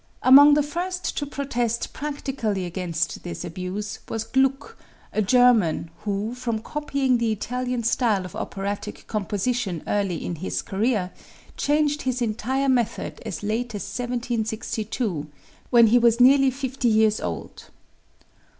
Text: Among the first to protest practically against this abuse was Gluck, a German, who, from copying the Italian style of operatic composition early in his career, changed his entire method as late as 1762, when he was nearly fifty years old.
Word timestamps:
Among 0.23 0.55
the 0.55 0.63
first 0.63 1.15
to 1.19 1.27
protest 1.27 1.93
practically 1.93 2.65
against 2.65 3.21
this 3.21 3.45
abuse 3.45 3.99
was 4.09 4.23
Gluck, 4.23 4.75
a 5.13 5.21
German, 5.21 5.91
who, 6.05 6.33
from 6.33 6.57
copying 6.57 7.19
the 7.19 7.31
Italian 7.31 7.83
style 7.83 8.25
of 8.25 8.35
operatic 8.35 9.05
composition 9.05 9.83
early 9.85 10.25
in 10.25 10.37
his 10.37 10.63
career, 10.63 11.11
changed 11.55 12.01
his 12.01 12.19
entire 12.19 12.67
method 12.67 13.21
as 13.27 13.43
late 13.43 13.75
as 13.75 13.83
1762, 13.83 15.27
when 15.69 15.85
he 15.85 15.99
was 15.99 16.19
nearly 16.19 16.49
fifty 16.49 16.87
years 16.87 17.19
old. 17.21 17.69